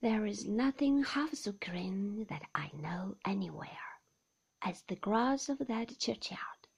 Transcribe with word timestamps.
There 0.00 0.26
is 0.26 0.46
nothing 0.46 1.02
half 1.02 1.34
so 1.34 1.50
green 1.50 2.24
that 2.26 2.48
I 2.54 2.70
know 2.72 3.16
anywhere 3.24 3.98
as 4.62 4.82
the 4.82 4.94
grass 4.94 5.48
of 5.48 5.58
that 5.66 5.98
churchyard, 5.98 6.68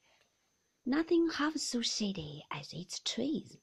nothing 0.87 1.29
half 1.29 1.59
so 1.59 1.83
shady 1.83 2.47
as 2.51 2.73
its 2.73 2.99
trees, 3.01 3.59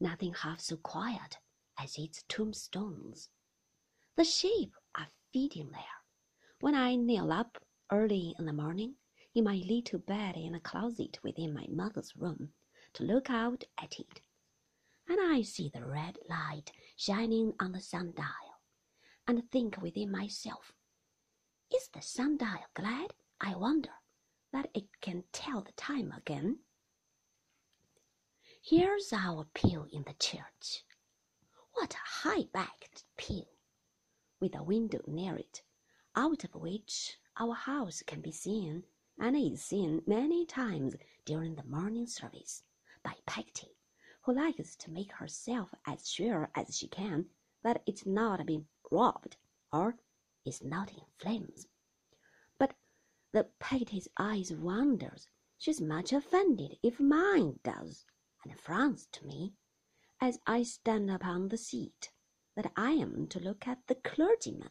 nothing 0.00 0.34
half 0.34 0.58
so 0.58 0.76
quiet 0.78 1.38
as 1.78 1.96
its 1.96 2.24
tombstones. 2.26 3.28
The 4.16 4.24
sheep 4.24 4.74
are 4.96 5.06
feeding 5.32 5.70
there. 5.70 6.02
When 6.58 6.74
I 6.74 6.96
kneel 6.96 7.30
up 7.30 7.64
early 7.92 8.34
in 8.36 8.46
the 8.46 8.52
morning 8.52 8.96
in 9.32 9.44
my 9.44 9.62
little 9.64 10.00
bed 10.00 10.36
in 10.36 10.56
a 10.56 10.60
closet 10.60 11.22
within 11.22 11.54
my 11.54 11.68
mother's 11.70 12.16
room 12.16 12.52
to 12.94 13.04
look 13.04 13.30
out 13.30 13.62
at 13.80 14.00
it, 14.00 14.22
and 15.06 15.20
I 15.20 15.42
see 15.42 15.68
the 15.72 15.86
red 15.86 16.18
light 16.28 16.72
shining 16.96 17.54
on 17.60 17.70
the 17.70 17.80
sundial 17.80 18.47
and 19.28 19.50
think 19.50 19.76
within 19.82 20.10
myself, 20.10 20.72
is 21.70 21.88
the 21.88 22.00
sundial 22.00 22.64
glad, 22.72 23.12
I 23.38 23.54
wonder, 23.54 23.92
that 24.54 24.70
it 24.72 24.86
can 25.02 25.22
tell 25.32 25.60
the 25.60 25.72
time 25.72 26.14
again? 26.16 26.60
Here's 28.62 29.12
our 29.12 29.46
pew 29.52 29.86
in 29.92 30.04
the 30.04 30.14
church. 30.14 30.82
What 31.74 31.92
a 31.92 32.28
high 32.28 32.44
backed 32.54 33.04
pew, 33.18 33.44
with 34.40 34.54
a 34.54 34.62
window 34.62 35.02
near 35.06 35.36
it, 35.36 35.62
out 36.16 36.44
of 36.44 36.54
which 36.54 37.18
our 37.38 37.54
house 37.54 38.02
can 38.06 38.22
be 38.22 38.32
seen, 38.32 38.84
and 39.18 39.36
is 39.36 39.62
seen 39.62 40.00
many 40.06 40.46
times 40.46 40.96
during 41.26 41.54
the 41.54 41.64
morning 41.64 42.06
service 42.06 42.62
by 43.02 43.12
Peggotty, 43.26 43.76
who 44.22 44.32
likes 44.34 44.74
to 44.76 44.90
make 44.90 45.12
herself 45.12 45.74
as 45.86 46.08
sure 46.08 46.50
as 46.54 46.78
she 46.78 46.88
can 46.88 47.26
that 47.62 47.82
it's 47.86 48.06
not 48.06 48.44
been 48.46 48.66
robbed, 48.90 49.36
or 49.72 49.96
is 50.44 50.62
not 50.62 50.92
in 50.92 51.04
flames. 51.16 51.66
But 52.58 52.74
the 53.32 53.44
Peggotty's 53.58 54.08
eyes 54.16 54.52
wanders. 54.52 55.28
She's 55.58 55.80
much 55.80 56.12
offended 56.12 56.78
if 56.82 57.00
mine 57.00 57.58
does, 57.64 58.06
and 58.44 58.58
frowns 58.58 59.06
to 59.12 59.26
me, 59.26 59.54
as 60.20 60.38
I 60.46 60.62
stand 60.62 61.10
upon 61.10 61.48
the 61.48 61.58
seat, 61.58 62.12
that 62.54 62.72
I 62.76 62.92
am 62.92 63.26
to 63.28 63.40
look 63.40 63.66
at 63.66 63.86
the 63.86 63.96
clergyman. 63.96 64.70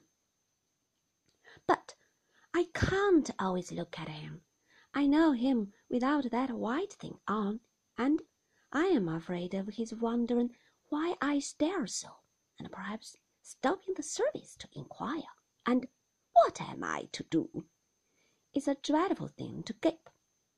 But 1.67 1.95
I 2.53 2.69
can't 2.73 3.29
always 3.37 3.71
look 3.71 3.99
at 3.99 4.09
him. 4.09 4.41
I 4.93 5.05
know 5.05 5.33
him 5.33 5.73
without 5.89 6.31
that 6.31 6.51
white 6.51 6.93
thing 6.93 7.19
on, 7.27 7.59
and 7.97 8.21
I 8.71 8.85
am 8.85 9.07
afraid 9.07 9.53
of 9.53 9.67
his 9.75 9.93
wondering 9.93 10.55
why 10.89 11.15
I 11.21 11.39
stare 11.39 11.85
so, 11.85 12.09
and 12.59 12.71
perhaps 12.71 13.15
stopping 13.41 13.93
the 13.95 14.03
service 14.03 14.55
to 14.57 14.67
inquire. 14.73 15.33
And 15.65 15.87
what 16.33 16.61
am 16.61 16.83
I 16.83 17.07
to 17.11 17.23
do? 17.23 17.65
It's 18.53 18.67
a 18.67 18.75
dreadful 18.75 19.27
thing 19.27 19.63
to 19.63 19.73
gape, 19.73 20.09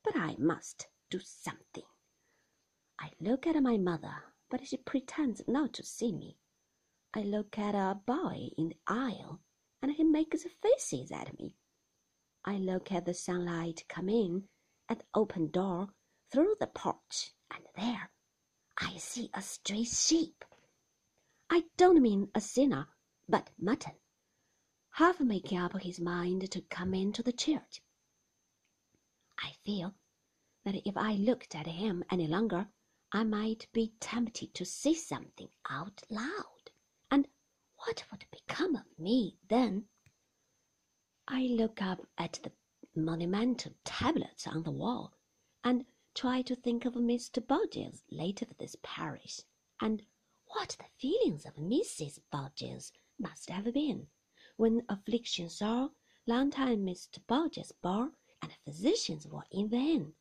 but 0.03 0.15
I 0.15 0.35
must 0.37 0.87
do 1.09 1.19
something. 1.19 1.83
I 2.99 3.11
look 3.19 3.47
at 3.47 3.61
my 3.61 3.77
mother, 3.77 4.23
but 4.49 4.65
she 4.67 4.77
pretends 4.77 5.41
not 5.47 5.73
to 5.73 5.83
see 5.83 6.11
me. 6.11 6.37
I 7.13 7.21
look 7.21 7.57
at 7.57 7.75
a 7.75 7.95
boy 8.05 8.49
in 8.57 8.69
the 8.69 8.77
aisle, 8.87 9.39
and 9.81 9.91
he 9.91 10.03
makes 10.03 10.45
faces 10.61 11.11
at 11.11 11.37
me. 11.39 11.55
I 12.45 12.57
look 12.57 12.91
at 12.91 13.05
the 13.05 13.13
sunlight 13.13 13.83
come 13.87 14.09
in 14.09 14.47
at 14.87 14.99
the 14.99 15.05
open 15.13 15.49
door 15.51 15.89
through 16.31 16.55
the 16.59 16.67
porch, 16.67 17.33
and 17.51 17.63
there 17.75 18.11
I 18.77 18.97
see 18.97 19.29
a 19.33 19.41
stray 19.41 19.83
sheep. 19.83 20.45
I 21.51 21.65
don't 21.77 22.01
mean 22.01 22.29
a 22.35 22.41
sinner, 22.41 22.87
but 23.27 23.49
mutton, 23.57 23.95
half 24.91 25.19
making 25.19 25.57
up 25.57 25.79
his 25.81 25.99
mind 25.99 26.51
to 26.51 26.61
come 26.61 26.93
into 26.93 27.23
the 27.23 27.33
church. 27.33 27.81
I 29.39 29.53
feel 29.65 29.95
that 30.63 30.75
if 30.87 30.95
I 30.95 31.13
looked 31.13 31.55
at 31.55 31.65
him 31.65 32.03
any 32.11 32.27
longer, 32.27 32.69
I 33.11 33.23
might 33.23 33.67
be 33.73 33.93
tempted 33.99 34.53
to 34.53 34.65
say 34.65 34.93
something 34.93 35.49
out 35.69 36.03
loud. 36.09 36.69
And 37.09 37.27
what 37.77 38.03
would 38.11 38.25
become 38.31 38.75
of 38.75 38.99
me 38.99 39.39
then? 39.47 39.87
I 41.27 41.43
look 41.43 41.81
up 41.81 42.07
at 42.17 42.39
the 42.43 42.51
monumental 42.95 43.73
tablets 43.83 44.45
on 44.45 44.63
the 44.63 44.71
wall 44.71 45.13
and 45.63 45.85
try 46.13 46.41
to 46.43 46.55
think 46.55 46.85
of 46.85 46.93
Mr. 46.93 47.45
Bodgers, 47.45 48.03
late 48.11 48.41
of 48.41 48.57
this 48.57 48.75
parish, 48.83 49.41
and 49.81 50.03
what 50.49 50.75
the 50.79 50.85
feelings 50.97 51.45
of 51.45 51.53
Mrs. 51.55 52.19
Bodgers 52.31 52.91
must 53.19 53.51
have 53.51 53.71
been 53.71 54.07
when 54.57 54.83
affliction 54.89 55.47
sore, 55.47 55.91
long 56.25 56.49
time 56.49 56.85
Mr. 56.85 57.19
Bodgers 57.27 57.71
bore, 57.81 58.11
and 58.41 58.51
physicians 58.65 59.27
were 59.27 59.45
in 59.51 59.69
vain. 59.69 60.13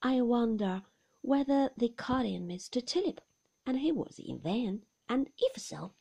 I 0.00 0.22
wonder 0.22 0.82
whether 1.20 1.70
they 1.76 1.90
called 1.90 2.26
him 2.26 2.48
Mr. 2.48 2.82
Chillip, 2.82 3.20
and 3.66 3.78
he 3.78 3.92
was 3.92 4.18
in 4.18 4.40
vain, 4.40 4.86
and 5.08 5.28
if 5.38 5.60
so, 5.60 5.92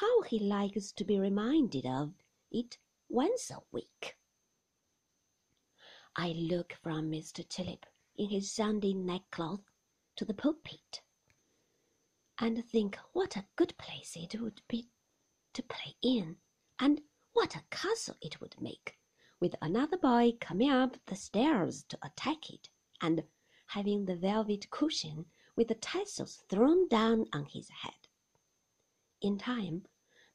how 0.00 0.22
he 0.22 0.40
likes 0.40 0.90
to 0.92 1.04
be 1.04 1.18
reminded 1.18 1.86
of 1.86 2.12
it 2.50 2.78
once 3.08 3.50
a 3.50 3.60
week. 3.70 4.16
I 6.16 6.32
look 6.32 6.72
from 6.82 7.10
Mr. 7.10 7.48
Chillip 7.48 7.86
in 8.16 8.30
his 8.30 8.50
Sunday 8.50 8.94
neckcloth 8.94 9.70
to 10.16 10.24
the 10.24 10.34
pulpit 10.34 11.02
and 12.38 12.64
think 12.68 12.98
what 13.12 13.36
a 13.36 13.46
good 13.56 13.76
place 13.78 14.16
it 14.16 14.40
would 14.40 14.60
be 14.68 14.88
to 15.52 15.62
play 15.62 15.94
in, 16.02 16.36
and 16.78 17.00
what 17.32 17.54
a 17.54 17.62
castle 17.70 18.16
it 18.20 18.40
would 18.40 18.60
make, 18.60 18.98
with 19.40 19.54
another 19.62 19.96
boy 19.96 20.32
coming 20.40 20.70
up 20.70 20.96
the 21.06 21.14
stairs 21.14 21.84
to 21.84 21.98
attack 22.02 22.50
it, 22.50 22.68
and 23.00 23.24
having 23.66 24.04
the 24.04 24.16
velvet 24.16 24.68
cushion 24.70 25.26
with 25.56 25.68
the 25.68 25.74
tassels 25.76 26.42
thrown 26.48 26.88
down 26.88 27.26
on 27.32 27.44
his 27.46 27.68
head. 27.68 28.08
In 29.20 29.38
time, 29.38 29.86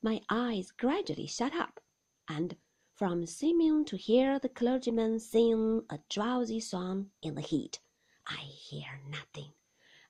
my 0.01 0.21
eyes 0.29 0.71
gradually 0.71 1.27
shut 1.27 1.53
up, 1.53 1.81
and 2.27 2.55
from 2.93 3.25
seeming 3.25 3.83
to 3.85 3.97
hear 3.97 4.39
the 4.39 4.49
clergyman 4.49 5.19
sing 5.19 5.83
a 5.89 5.99
drowsy 6.09 6.59
song 6.59 7.11
in 7.21 7.35
the 7.35 7.41
heat, 7.41 7.79
I 8.25 8.37
hear 8.37 9.01
nothing 9.09 9.53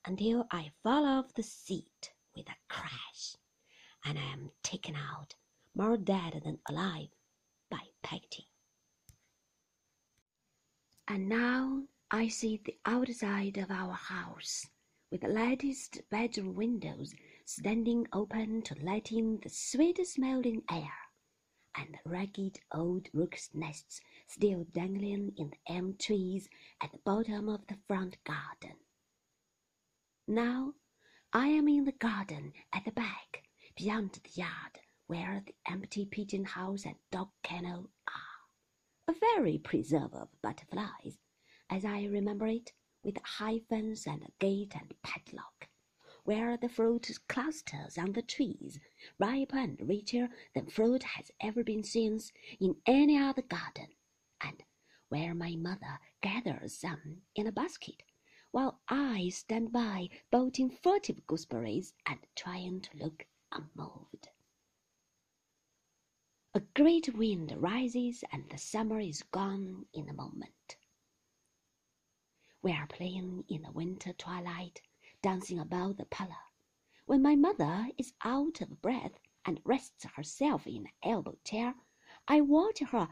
until 0.09 0.47
I 0.49 0.71
fall 0.81 1.05
off 1.05 1.35
the 1.35 1.43
seat 1.43 2.09
with 2.35 2.47
a 2.49 2.55
crash, 2.67 3.35
and 4.03 4.17
I 4.17 4.33
am 4.33 4.49
taken 4.63 4.95
out, 4.95 5.35
more 5.75 5.97
dead 5.97 6.41
than 6.43 6.57
alive, 6.67 7.09
by 7.69 7.83
Peggotty. 8.01 8.47
And 11.07 11.29
now 11.29 11.83
I 12.09 12.27
see 12.27 12.59
the 12.65 12.75
outside 12.87 13.57
of 13.57 13.69
our 13.69 13.93
house, 13.93 14.65
with 15.11 15.21
the 15.21 15.27
latticed 15.27 16.01
bedroom 16.09 16.55
windows 16.55 17.13
standing 17.45 18.07
open 18.11 18.63
to 18.63 18.75
let 18.81 19.11
in 19.11 19.39
the 19.43 19.49
sweet 19.49 20.03
smelling 20.07 20.63
air, 20.71 20.97
and 21.75 21.93
the 21.93 22.09
ragged 22.09 22.59
old 22.73 23.09
rook's 23.13 23.51
nests 23.53 24.01
still 24.27 24.65
dangling 24.73 25.33
in 25.37 25.51
the 25.51 25.75
elm 25.75 25.95
trees 25.99 26.49
at 26.81 26.91
the 26.91 26.99
bottom 27.05 27.47
of 27.47 27.67
the 27.67 27.77
front 27.87 28.17
garden. 28.23 28.75
Now 30.31 30.75
I 31.33 31.47
am 31.47 31.67
in 31.67 31.85
the 31.85 31.91
garden 31.91 32.53
at 32.71 32.85
the 32.85 32.91
back, 32.91 33.45
beyond 33.75 34.11
the 34.11 34.29
yard, 34.39 34.79
where 35.07 35.41
the 35.43 35.55
empty 35.67 36.05
pigeon 36.05 36.45
house 36.45 36.85
and 36.85 36.97
dog 37.09 37.31
kennel 37.41 37.89
are. 38.07 39.07
A 39.07 39.13
very 39.19 39.57
preserve 39.57 40.13
of 40.13 40.29
butterflies, 40.43 41.17
as 41.67 41.83
I 41.83 42.03
remember 42.03 42.45
it, 42.45 42.73
with 43.01 43.17
a 43.17 43.25
high 43.25 43.57
fence 43.57 44.05
and 44.05 44.21
a 44.21 44.31
gate 44.37 44.75
and 44.75 44.93
padlock, 45.01 45.67
where 46.25 46.57
the 46.57 46.69
fruit 46.69 47.09
clusters 47.27 47.97
on 47.97 48.11
the 48.11 48.21
trees, 48.21 48.79
riper 49.17 49.57
and 49.57 49.81
richer 49.81 50.29
than 50.53 50.67
fruit 50.67 51.01
has 51.01 51.31
ever 51.41 51.63
been 51.63 51.83
since 51.83 52.31
in 52.59 52.75
any 52.85 53.17
other 53.17 53.41
garden, 53.41 53.87
and 54.39 54.63
where 55.07 55.33
my 55.33 55.55
mother 55.55 55.99
gathers 56.21 56.79
some 56.79 57.23
in 57.33 57.47
a 57.47 57.51
basket 57.51 58.03
while 58.51 58.79
I 58.87 59.29
stand 59.29 59.71
by 59.71 60.09
bolting 60.31 60.71
furtive 60.71 61.27
gooseberries 61.27 61.93
and 62.07 62.19
trying 62.35 62.81
to 62.81 62.97
look 62.97 63.27
unmoved. 63.51 64.29
A 66.55 66.61
great 66.75 67.13
wind 67.13 67.53
rises 67.57 68.23
and 68.31 68.49
the 68.49 68.57
summer 68.57 68.99
is 68.99 69.21
gone 69.21 69.85
in 69.93 70.09
a 70.09 70.13
moment. 70.13 70.77
We 72.63 72.71
are 72.71 72.87
playing 72.87 73.45
in 73.47 73.61
the 73.61 73.71
winter 73.71 74.13
twilight, 74.13 74.81
dancing 75.21 75.59
about 75.59 75.97
the 75.97 76.05
parlor, 76.05 76.33
when 77.05 77.21
my 77.21 77.35
mother 77.35 77.87
is 77.99 78.13
out 78.23 78.61
of 78.61 78.81
breath 78.81 79.19
and 79.45 79.61
rests 79.63 80.05
herself 80.15 80.65
in 80.65 80.87
an 80.87 80.91
elbow 81.03 81.37
chair. 81.43 81.75
I 82.27 82.41
watch 82.41 82.79
her 82.79 83.09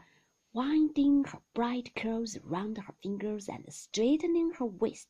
winding 0.52 1.24
her 1.24 1.42
bright 1.54 1.94
curls 1.94 2.36
round 2.42 2.78
her 2.78 2.94
fingers 3.02 3.48
and 3.48 3.72
straightening 3.72 4.50
her 4.54 4.66
waist 4.66 5.08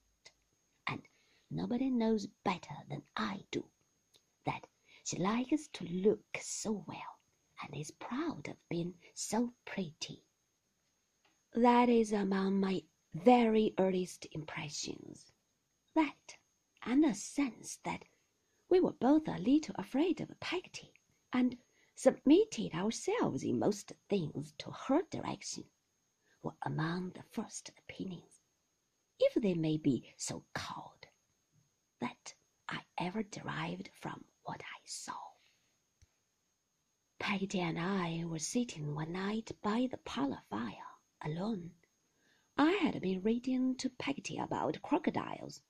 Nobody 1.51 1.91
knows 1.91 2.27
better 2.45 2.75
than 2.89 3.03
I 3.17 3.45
do 3.51 3.71
that 4.45 4.67
she 5.05 5.17
likes 5.17 5.69
to 5.69 5.85
look 5.87 6.39
so 6.41 6.85
well, 6.87 7.19
and 7.63 7.75
is 7.75 7.91
proud 7.91 8.49
of 8.49 8.69
being 8.69 8.95
so 9.15 9.55
pretty. 9.65 10.23
That 11.55 11.89
is 11.89 12.13
among 12.13 12.61
my 12.61 12.85
very 13.15 13.73
earliest 13.79 14.27
impressions. 14.33 15.33
That, 15.95 16.37
and 16.83 17.05
a 17.05 17.15
sense 17.15 17.79
that 17.85 18.05
we 18.69 18.81
were 18.81 18.93
both 18.93 19.27
a 19.27 19.39
little 19.39 19.75
afraid 19.79 20.21
of 20.21 20.39
Peggotty, 20.41 20.93
and 21.33 21.57
submitted 21.95 22.75
ourselves 22.75 23.43
in 23.43 23.59
most 23.59 23.93
things 24.11 24.53
to 24.59 24.71
her 24.71 25.03
direction, 25.11 25.65
were 26.43 26.57
among 26.63 27.11
the 27.13 27.23
first 27.23 27.71
opinions, 27.79 28.43
if 29.19 29.35
they 29.35 29.55
may 29.55 29.79
be 29.79 30.13
so 30.17 30.45
called, 30.53 30.98
that 32.01 32.35
I 32.69 32.81
ever 32.99 33.23
derived 33.23 33.91
from 34.01 34.25
what 34.43 34.61
I 34.61 34.81
saw. 34.85 35.19
Peggotty 37.19 37.61
and 37.61 37.79
I 37.79 38.25
were 38.25 38.39
sitting 38.39 38.95
one 38.95 39.13
night 39.13 39.51
by 39.63 39.89
the 39.91 39.99
parlour 39.99 40.43
fire, 40.49 40.87
alone. 41.23 41.73
I 42.57 42.73
had 42.73 43.01
been 43.01 43.23
reading 43.23 43.77
to 43.77 43.91
Peggotty 43.91 44.39
about 44.39 44.81
crocodiles. 44.83 45.63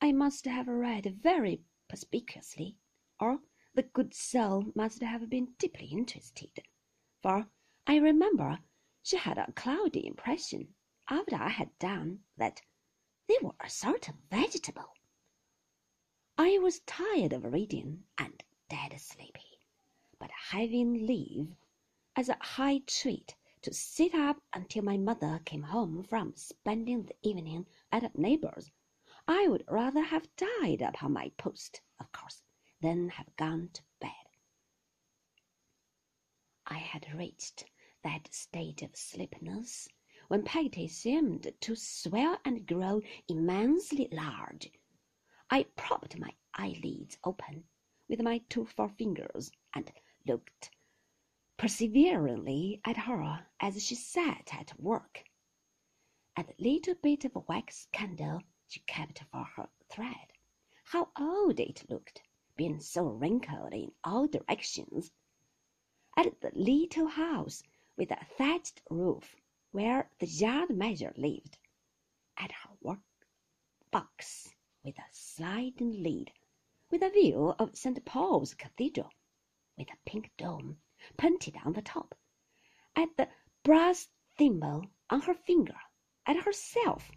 I 0.00 0.12
must 0.12 0.44
have 0.44 0.68
read 0.68 1.18
very 1.22 1.62
perspicuously, 1.88 2.76
or 3.18 3.40
the 3.74 3.84
good 3.84 4.12
soul 4.14 4.72
must 4.74 5.02
have 5.02 5.30
been 5.30 5.54
deeply 5.58 5.86
interested, 5.86 6.62
for 7.22 7.48
I 7.86 7.96
remember 7.96 8.58
she 9.02 9.16
had 9.16 9.38
a 9.38 9.52
cloudy 9.52 10.06
impression 10.06 10.74
after 11.08 11.36
I 11.36 11.48
had 11.48 11.78
done 11.78 12.24
that 12.36 12.62
they 13.28 13.36
were 13.40 13.54
a 13.60 13.88
of 13.88 14.14
vegetable. 14.30 14.92
I 16.54 16.58
was 16.58 16.80
tired 16.80 17.32
of 17.32 17.50
reading 17.50 18.04
and 18.18 18.44
dead 18.68 19.00
sleepy, 19.00 19.58
but 20.18 20.30
having 20.30 21.06
leave 21.06 21.56
as 22.14 22.28
a 22.28 22.36
high 22.40 22.80
treat 22.80 23.34
to 23.62 23.72
sit 23.72 24.14
up 24.14 24.36
until 24.52 24.84
my 24.84 24.98
mother 24.98 25.40
came 25.46 25.62
home 25.62 26.04
from 26.04 26.36
spending 26.36 27.04
the 27.04 27.16
evening 27.22 27.66
at 27.90 28.02
a 28.02 28.20
neighbour's 28.20 28.70
I 29.26 29.48
would 29.48 29.64
rather 29.66 30.02
have 30.02 30.28
died 30.36 30.82
upon 30.82 31.14
my 31.14 31.30
post, 31.38 31.80
of 31.98 32.12
course, 32.12 32.42
than 32.82 33.08
have 33.08 33.34
gone 33.36 33.70
to 33.72 33.82
bed. 33.98 34.10
I 36.66 36.78
had 36.78 37.14
reached 37.14 37.64
that 38.02 38.32
state 38.32 38.82
of 38.82 38.94
sleepiness 38.94 39.88
when 40.28 40.44
Peggotty 40.44 40.88
seemed 40.88 41.50
to 41.62 41.74
swell 41.74 42.38
and 42.44 42.66
grow 42.66 43.00
immensely 43.26 44.08
large. 44.12 44.70
I 45.50 45.64
propped 45.76 46.18
my 46.18 46.34
eyelids 46.54 47.18
open 47.24 47.64
with 48.08 48.20
my 48.22 48.38
two 48.48 48.64
forefingers 48.64 49.50
and 49.74 49.90
looked 50.26 50.70
perseveringly 51.56 52.80
at 52.84 52.96
her 52.96 53.46
as 53.60 53.82
she 53.82 53.94
sat 53.94 54.50
at 54.52 54.80
work. 54.80 55.24
At 56.36 56.48
the 56.48 56.54
little 56.58 56.94
bit 56.94 57.24
of 57.24 57.48
wax 57.48 57.86
candle 57.92 58.42
she 58.66 58.80
kept 58.80 59.22
for 59.30 59.44
her 59.44 59.68
thread. 59.88 60.32
How 60.84 61.10
old 61.18 61.60
it 61.60 61.88
looked, 61.88 62.22
being 62.56 62.80
so 62.80 63.04
wrinkled 63.04 63.72
in 63.72 63.92
all 64.02 64.26
directions. 64.26 65.12
At 66.16 66.40
the 66.40 66.50
little 66.54 67.06
house 67.06 67.62
with 67.96 68.10
a 68.10 68.24
thatched 68.36 68.82
roof 68.90 69.36
where 69.70 70.10
the 70.18 70.26
yard 70.26 70.70
measure 70.70 71.12
lived. 71.16 71.58
At 72.36 72.52
her 72.52 72.70
work 72.80 73.00
box 73.90 74.54
with 74.82 74.98
a 74.98 75.04
sliding 75.10 76.02
lid, 76.02 76.32
with 76.92 77.02
a 77.02 77.08
view 77.08 77.54
of 77.58 77.74
St. 77.74 78.04
Paul's 78.04 78.52
Cathedral, 78.52 79.10
with 79.78 79.88
a 79.88 79.96
pink 80.04 80.30
dome 80.36 80.76
painted 81.16 81.56
on 81.64 81.72
the 81.72 81.80
top. 81.80 82.14
At 82.94 83.08
the 83.16 83.28
brass 83.64 84.10
thimble 84.36 84.84
on 85.08 85.22
her 85.22 85.32
finger. 85.32 85.74
At 86.26 86.36
herself 86.36 87.10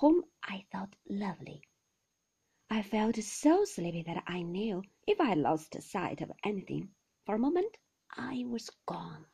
whom 0.00 0.24
I 0.42 0.66
thought 0.72 0.96
lovely. 1.08 1.62
I 2.68 2.82
felt 2.82 3.16
so 3.22 3.64
sleepy 3.64 4.02
that 4.02 4.24
I 4.26 4.42
knew 4.42 4.82
if 5.06 5.20
I 5.20 5.34
lost 5.34 5.80
sight 5.80 6.20
of 6.20 6.32
anything 6.42 6.88
for 7.24 7.36
a 7.36 7.38
moment 7.38 7.76
I 8.10 8.44
was 8.48 8.68
gone. 8.86 9.26